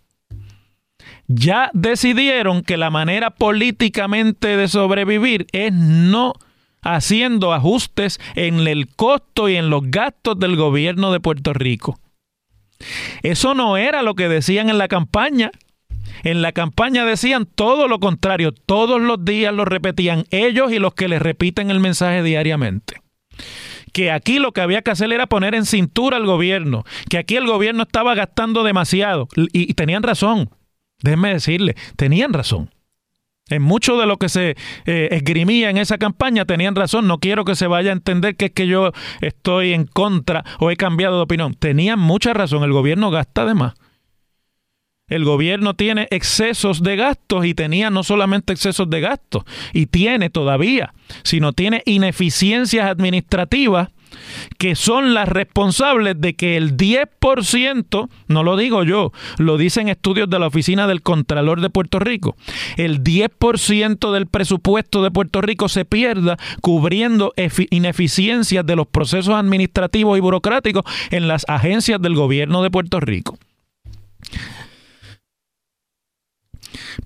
ya 1.28 1.72
decidieron 1.74 2.62
que 2.62 2.78
la 2.78 2.90
manera 2.90 3.32
políticamente 3.32 4.58
de 4.58 4.68
sobrevivir 4.68 5.48
es 5.52 5.74
no 5.74 6.34
haciendo 6.82 7.54
ajustes 7.54 8.20
en 8.36 8.68
el 8.68 8.88
costo 8.96 9.50
y 9.50 9.56
en 9.56 9.70
los 9.70 9.90
gastos 9.90 10.40
del 10.40 10.56
gobierno 10.56 11.12
de 11.12 11.20
Puerto 11.20 11.54
Rico. 11.54 12.00
Eso 13.24 13.56
no 13.56 13.78
era 13.78 14.04
lo 14.04 14.14
que 14.14 14.30
decían 14.30 14.70
en 14.70 14.78
la 14.78 14.88
campaña. 14.88 15.52
En 16.24 16.42
la 16.42 16.52
campaña 16.52 17.06
decían 17.06 17.46
todo 17.46 17.88
lo 17.88 18.00
contrario, 18.00 18.52
todos 18.52 19.02
los 19.02 19.26
días 19.26 19.54
lo 19.54 19.66
repetían 19.66 20.26
ellos 20.30 20.72
y 20.72 20.80
los 20.80 20.94
que 20.94 21.08
les 21.08 21.22
repiten 21.22 21.72
el 21.72 21.80
mensaje 21.80 22.22
diariamente 22.22 23.02
que 23.96 24.12
aquí 24.12 24.40
lo 24.40 24.52
que 24.52 24.60
había 24.60 24.82
que 24.82 24.92
hacer 24.92 25.14
era 25.14 25.26
poner 25.26 25.56
en 25.56 25.66
cintura 25.66 26.18
al 26.18 26.26
gobierno, 26.26 26.84
que 27.10 27.18
aquí 27.18 27.38
el 27.38 27.48
gobierno 27.48 27.84
estaba 27.84 28.14
gastando 28.14 28.66
demasiado 28.66 29.30
y, 29.54 29.74
tenían 29.74 30.04
razón. 30.04 30.50
Déjenme 31.02 31.32
decirle, 31.32 31.78
tenían 31.96 32.34
razón. 32.34 32.72
En 33.48 33.62
mucho 33.62 33.96
de 33.96 34.06
lo 34.06 34.18
que 34.18 34.28
se 34.28 34.58
eh, 34.86 35.08
esgrimía 35.12 35.70
en 35.70 35.78
esa 35.78 35.98
campaña 35.98 36.44
tenían 36.44 36.76
razón. 36.76 37.08
No 37.08 37.20
quiero 37.20 37.46
que 37.46 37.56
se 37.56 37.68
vaya 37.68 37.92
a 37.92 37.94
entender 37.94 38.36
que 38.36 38.48
es 38.48 38.52
que 38.52 38.68
yo 38.68 38.92
estoy 39.22 39.72
en 39.72 39.86
contra 39.86 40.44
o 40.60 40.72
he 40.72 40.76
cambiado 40.76 41.16
de 41.16 41.24
opinión. 41.24 41.54
Tenían 41.54 41.98
mucha 41.98 42.34
razón. 42.34 42.64
El 42.64 42.74
gobierno 42.74 43.12
gasta 43.12 43.46
de 43.46 43.54
más. 43.54 43.76
El 45.08 45.24
gobierno 45.24 45.76
tiene 45.76 46.08
excesos 46.10 46.82
de 46.82 46.96
gastos 46.96 47.46
y 47.46 47.54
tenía 47.54 47.92
no 47.92 48.02
solamente 48.02 48.54
excesos 48.54 48.90
de 48.90 49.02
gastos, 49.02 49.44
y 49.72 49.86
tiene 49.86 50.32
todavía, 50.32 50.96
sino 51.22 51.54
tiene 51.54 51.84
ineficiencias 51.86 52.90
administrativas 52.90 53.90
que 54.58 54.76
son 54.76 55.14
las 55.14 55.30
responsables 55.30 56.20
de 56.20 56.34
que 56.36 56.58
el 56.58 56.76
10%, 56.76 58.10
no 58.30 58.44
lo 58.44 58.58
digo 58.58 58.84
yo, 58.84 59.12
lo 59.38 59.58
dicen 59.58 59.90
estudios 59.90 60.28
de 60.28 60.40
la 60.40 60.48
Oficina 60.48 60.88
del 60.88 61.04
Contralor 61.04 61.62
de 61.62 61.70
Puerto 61.70 62.00
Rico, 62.00 62.36
el 62.76 63.04
10% 63.04 64.12
del 64.12 64.26
presupuesto 64.26 65.04
de 65.04 65.12
Puerto 65.12 65.40
Rico 65.42 65.70
se 65.70 65.86
pierda 65.86 66.38
cubriendo 66.62 67.32
ineficiencias 67.70 68.66
de 68.66 68.76
los 68.76 68.88
procesos 68.88 69.36
administrativos 69.36 70.18
y 70.18 70.22
burocráticos 70.22 70.84
en 71.12 71.28
las 71.28 71.46
agencias 71.48 72.02
del 72.02 72.16
gobierno 72.16 72.64
de 72.64 72.72
Puerto 72.72 73.00
Rico. 73.00 73.38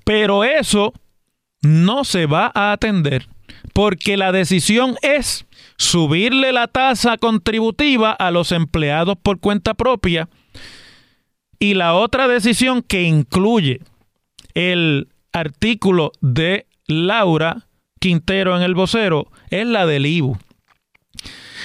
Pero 0.03 0.43
eso 0.43 0.93
no 1.61 2.03
se 2.03 2.25
va 2.25 2.51
a 2.53 2.71
atender 2.71 3.27
porque 3.73 4.17
la 4.17 4.31
decisión 4.31 4.95
es 5.01 5.45
subirle 5.77 6.51
la 6.51 6.67
tasa 6.67 7.17
contributiva 7.17 8.11
a 8.11 8.31
los 8.31 8.51
empleados 8.51 9.17
por 9.21 9.39
cuenta 9.39 9.73
propia. 9.73 10.29
Y 11.59 11.73
la 11.73 11.93
otra 11.93 12.27
decisión 12.27 12.81
que 12.81 13.03
incluye 13.03 13.81
el 14.53 15.09
artículo 15.31 16.11
de 16.21 16.67
Laura 16.87 17.67
Quintero 17.99 18.55
en 18.55 18.63
el 18.63 18.75
vocero 18.75 19.27
es 19.49 19.65
la 19.65 19.85
del 19.85 20.05
IBU. 20.05 20.37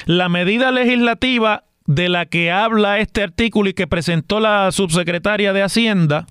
La 0.07 0.29
medida 0.29 0.71
legislativa 0.73 1.65
de 1.87 2.09
la 2.09 2.27
que 2.27 2.51
habla 2.51 2.99
este 2.99 3.23
artículo 3.23 3.71
y 3.71 3.75
que 3.75 3.87
presentó 3.87 4.41
la 4.41 4.71
subsecretaria 4.73 5.53
de 5.53 5.63
Hacienda 5.63 6.27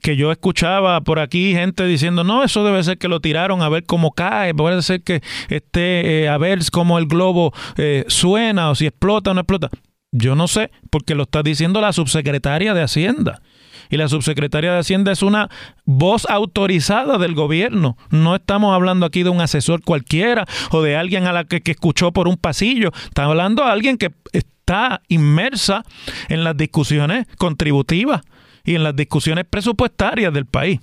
que 0.00 0.16
yo 0.16 0.32
escuchaba 0.32 1.00
por 1.00 1.18
aquí 1.18 1.52
gente 1.52 1.86
diciendo, 1.86 2.24
no, 2.24 2.42
eso 2.42 2.64
debe 2.64 2.82
ser 2.82 2.98
que 2.98 3.08
lo 3.08 3.20
tiraron 3.20 3.62
a 3.62 3.68
ver 3.68 3.84
cómo 3.84 4.12
cae, 4.12 4.54
puede 4.54 4.82
ser 4.82 5.02
que 5.02 5.22
esté 5.48 6.22
eh, 6.22 6.28
a 6.28 6.38
ver 6.38 6.58
cómo 6.72 6.98
el 6.98 7.06
globo 7.06 7.52
eh, 7.76 8.04
suena 8.08 8.70
o 8.70 8.74
si 8.74 8.86
explota 8.86 9.30
o 9.30 9.34
no 9.34 9.40
explota. 9.40 9.68
Yo 10.12 10.34
no 10.34 10.48
sé, 10.48 10.70
porque 10.90 11.14
lo 11.14 11.22
está 11.24 11.42
diciendo 11.42 11.80
la 11.80 11.92
subsecretaria 11.92 12.74
de 12.74 12.82
Hacienda. 12.82 13.42
Y 13.90 13.96
la 13.96 14.08
subsecretaria 14.08 14.72
de 14.72 14.78
Hacienda 14.78 15.12
es 15.12 15.22
una 15.22 15.48
voz 15.84 16.26
autorizada 16.28 17.18
del 17.18 17.34
gobierno. 17.34 17.96
No 18.10 18.36
estamos 18.36 18.74
hablando 18.74 19.04
aquí 19.04 19.22
de 19.22 19.30
un 19.30 19.40
asesor 19.40 19.82
cualquiera 19.82 20.46
o 20.70 20.82
de 20.82 20.96
alguien 20.96 21.26
a 21.26 21.32
la 21.32 21.44
que, 21.44 21.60
que 21.60 21.72
escuchó 21.72 22.12
por 22.12 22.28
un 22.28 22.36
pasillo. 22.36 22.92
Estamos 23.04 23.30
hablando 23.30 23.64
de 23.64 23.70
alguien 23.70 23.98
que 23.98 24.12
está 24.32 25.02
inmersa 25.08 25.84
en 26.28 26.44
las 26.44 26.56
discusiones 26.56 27.26
contributivas 27.36 28.22
y 28.64 28.74
en 28.74 28.84
las 28.84 28.96
discusiones 28.96 29.44
presupuestarias 29.48 30.32
del 30.32 30.46
país. 30.46 30.80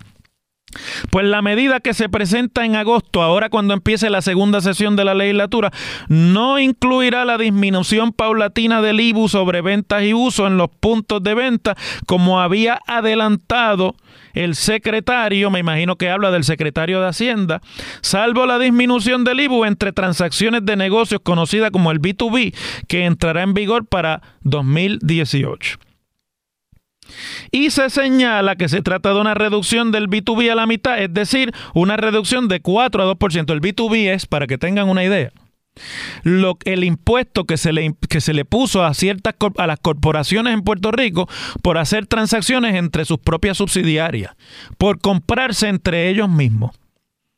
Pues 1.12 1.26
la 1.26 1.42
medida 1.42 1.80
que 1.80 1.94
se 1.94 2.10
presenta 2.10 2.66
en 2.66 2.76
agosto, 2.76 3.22
ahora 3.22 3.50
cuando 3.50 3.74
empiece 3.74 4.10
la 4.10 4.22
segunda 4.22 4.60
sesión 4.60 4.98
de 4.98 5.06
la 5.06 5.14
legislatura, 5.14 5.72
no 6.10 6.60
incluirá 6.60 7.24
la 7.24 7.38
disminución 7.38 8.12
paulatina 8.12 8.82
del 8.82 9.00
IBU 9.00 9.30
sobre 9.30 9.62
ventas 9.62 10.04
y 10.04 10.14
uso 10.14 10.46
en 10.46 10.58
los 10.58 10.70
puntos 10.70 11.24
de 11.24 11.36
venta, 11.36 11.78
como 12.06 12.42
había 12.42 12.82
adelantado 12.86 13.96
el 14.34 14.56
secretario, 14.56 15.50
me 15.50 15.60
imagino 15.60 15.96
que 15.96 16.10
habla 16.10 16.32
del 16.32 16.44
secretario 16.44 17.02
de 17.02 17.08
Hacienda, 17.08 17.62
salvo 18.02 18.46
la 18.46 18.60
disminución 18.60 19.24
del 19.24 19.40
IBU 19.40 19.66
entre 19.66 19.94
transacciones 19.94 20.66
de 20.66 20.76
negocios 20.76 21.22
conocida 21.24 21.72
como 21.72 21.92
el 21.92 22.02
B2B, 22.02 22.54
que 22.88 23.06
entrará 23.06 23.42
en 23.42 23.54
vigor 23.54 23.88
para 23.88 24.22
2018. 24.42 25.87
Y 27.52 27.72
se 27.72 27.90
señala 27.90 28.56
que 28.56 28.70
se 28.70 28.82
trata 28.82 29.14
de 29.14 29.20
una 29.20 29.34
reducción 29.34 29.92
del 29.92 30.08
B2B 30.08 30.52
a 30.52 30.56
la 30.56 30.68
mitad, 30.68 31.02
es 31.02 31.14
decir, 31.14 31.54
una 31.74 31.98
reducción 31.98 32.48
de 32.48 32.62
4 32.62 33.04
a 33.04 33.16
2%. 33.16 33.52
El 33.52 33.62
B2B 33.62 34.14
es, 34.14 34.26
para 34.26 34.48
que 34.48 34.58
tengan 34.58 34.90
una 34.90 35.04
idea, 35.04 35.32
el 36.24 36.84
impuesto 36.84 37.46
que 37.46 37.58
se, 37.58 37.72
le, 37.72 37.96
que 38.10 38.22
se 38.22 38.34
le 38.34 38.46
puso 38.46 38.84
a 38.84 38.94
ciertas 38.94 39.36
a 39.58 39.68
las 39.68 39.80
corporaciones 39.80 40.54
en 40.54 40.62
Puerto 40.64 40.92
Rico 40.92 41.30
por 41.62 41.78
hacer 41.78 42.08
transacciones 42.08 42.76
entre 42.76 43.06
sus 43.06 43.20
propias 43.20 43.58
subsidiarias, 43.58 44.36
por 44.78 45.00
comprarse 45.00 45.68
entre 45.68 46.10
ellos 46.10 46.30
mismos 46.30 46.72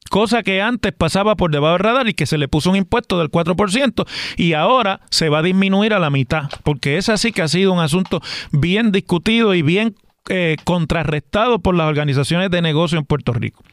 cosa 0.09 0.43
que 0.43 0.61
antes 0.61 0.91
pasaba 0.91 1.35
por 1.35 1.51
debajo 1.51 1.73
del 1.73 1.83
radar 1.83 2.09
y 2.09 2.13
que 2.13 2.25
se 2.25 2.37
le 2.37 2.47
puso 2.47 2.69
un 2.69 2.75
impuesto 2.75 3.19
del 3.19 3.29
4% 3.29 4.05
y 4.37 4.53
ahora 4.53 5.01
se 5.09 5.29
va 5.29 5.39
a 5.39 5.43
disminuir 5.43 5.93
a 5.93 5.99
la 5.99 6.09
mitad, 6.09 6.49
porque 6.63 6.97
es 6.97 7.09
así 7.09 7.31
que 7.31 7.41
ha 7.41 7.47
sido 7.47 7.71
un 7.71 7.79
asunto 7.79 8.21
bien 8.51 8.91
discutido 8.91 9.53
y 9.53 9.61
bien 9.61 9.95
eh, 10.27 10.57
contrarrestado 10.63 11.59
por 11.59 11.75
las 11.75 11.87
organizaciones 11.87 12.51
de 12.51 12.61
negocio 12.61 12.99
en 12.99 13.05
Puerto 13.05 13.33
Rico. 13.33 13.63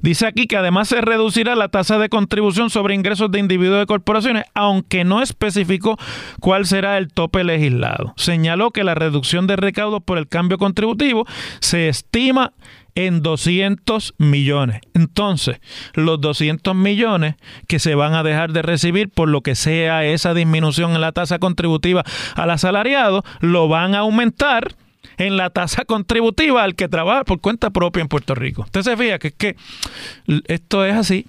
Dice 0.00 0.26
aquí 0.26 0.46
que 0.46 0.56
además 0.56 0.88
se 0.88 1.00
reducirá 1.00 1.54
la 1.54 1.68
tasa 1.68 1.98
de 1.98 2.08
contribución 2.08 2.70
sobre 2.70 2.94
ingresos 2.94 3.30
de 3.30 3.38
individuos 3.38 3.84
y 3.84 3.86
corporaciones, 3.86 4.44
aunque 4.54 5.04
no 5.04 5.22
especificó 5.22 5.96
cuál 6.40 6.66
será 6.66 6.98
el 6.98 7.12
tope 7.12 7.44
legislado. 7.44 8.12
Señaló 8.16 8.70
que 8.70 8.84
la 8.84 8.94
reducción 8.94 9.46
de 9.46 9.56
recaudos 9.56 10.02
por 10.02 10.18
el 10.18 10.28
cambio 10.28 10.58
contributivo 10.58 11.24
se 11.60 11.88
estima 11.88 12.52
en 12.94 13.22
200 13.22 14.14
millones. 14.18 14.80
Entonces, 14.94 15.60
los 15.94 16.20
200 16.20 16.74
millones 16.74 17.36
que 17.66 17.78
se 17.78 17.94
van 17.94 18.14
a 18.14 18.22
dejar 18.22 18.52
de 18.52 18.62
recibir 18.62 19.08
por 19.08 19.28
lo 19.28 19.40
que 19.40 19.54
sea 19.54 20.04
esa 20.04 20.34
disminución 20.34 20.92
en 20.92 21.00
la 21.00 21.12
tasa 21.12 21.38
contributiva 21.38 22.04
al 22.34 22.50
asalariado, 22.50 23.22
lo 23.40 23.68
van 23.68 23.94
a 23.94 24.00
aumentar 24.00 24.74
en 25.26 25.36
la 25.36 25.50
tasa 25.50 25.84
contributiva 25.84 26.62
al 26.62 26.74
que 26.74 26.88
trabaja 26.88 27.24
por 27.24 27.40
cuenta 27.40 27.70
propia 27.70 28.00
en 28.00 28.08
Puerto 28.08 28.34
Rico. 28.34 28.62
Usted 28.62 28.82
se 28.82 29.18
que 29.18 29.28
es 29.28 29.34
que 29.34 29.56
esto 30.46 30.84
es 30.84 30.94
así. 30.94 31.26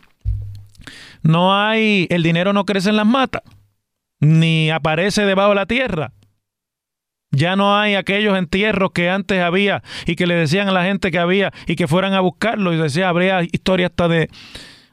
No 1.21 1.55
hay, 1.55 2.07
el 2.09 2.23
dinero 2.23 2.53
no 2.53 2.65
crece 2.65 2.89
en 2.89 2.97
las 2.97 3.05
matas, 3.05 3.41
ni 4.19 4.69
aparece 4.69 5.25
debajo 5.25 5.49
de 5.49 5.55
la 5.55 5.65
tierra. 5.65 6.11
Ya 7.31 7.55
no 7.55 7.75
hay 7.75 7.95
aquellos 7.95 8.37
entierros 8.37 8.91
que 8.91 9.09
antes 9.09 9.41
había 9.41 9.81
y 10.05 10.15
que 10.15 10.27
le 10.27 10.35
decían 10.35 10.67
a 10.67 10.71
la 10.71 10.83
gente 10.83 11.09
que 11.09 11.17
había 11.17 11.51
y 11.65 11.75
que 11.75 11.87
fueran 11.87 12.13
a 12.13 12.19
buscarlo 12.19 12.73
y 12.73 12.77
decía, 12.77 13.09
habría 13.09 13.41
historia 13.41 13.87
hasta 13.87 14.07
de 14.07 14.29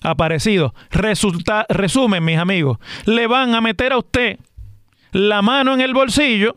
aparecidos. 0.03 0.73
Resulta, 0.91 1.67
resumen, 1.69 2.25
mis 2.25 2.39
amigos, 2.39 2.79
le 3.05 3.27
van 3.27 3.55
a 3.55 3.61
meter 3.61 3.93
a 3.93 3.99
usted 3.99 4.39
la 5.13 5.43
mano 5.43 5.75
en 5.75 5.81
el 5.81 5.93
bolsillo 5.93 6.55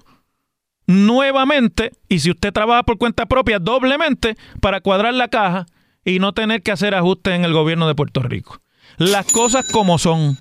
nuevamente 0.88 1.92
y 2.10 2.20
si 2.20 2.32
usted 2.32 2.52
trabaja 2.54 2.84
por 2.84 2.98
cuenta 2.98 3.26
propia 3.26 3.60
doblemente 3.60 4.36
para 4.62 4.82
cuadrar 4.82 5.14
la 5.14 5.28
caja 5.28 5.66
y 6.06 6.20
no 6.20 6.34
tener 6.34 6.62
que 6.62 6.72
hacer 6.72 6.96
ajustes 6.96 7.34
en 7.34 7.46
el 7.46 7.54
gobierno 7.54 7.88
de 7.88 7.96
Puerto 7.96 8.22
Rico. 8.22 8.60
Las 8.98 9.32
cosas 9.32 9.68
como 9.72 9.98
son. 9.98 10.38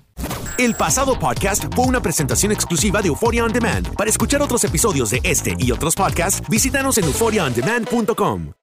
El 0.57 0.75
pasado 0.75 1.17
podcast 1.17 1.63
fue 1.73 1.85
una 1.85 2.01
presentación 2.01 2.51
exclusiva 2.51 3.01
de 3.01 3.07
Euphoria 3.07 3.43
On 3.43 3.51
Demand. 3.51 3.95
Para 3.95 4.09
escuchar 4.09 4.41
otros 4.41 4.63
episodios 4.63 5.09
de 5.09 5.19
este 5.23 5.55
y 5.57 5.71
otros 5.71 5.95
podcasts, 5.95 6.47
visítanos 6.47 6.97
en 6.97 7.05
euphoriaondemand.com. 7.05 8.62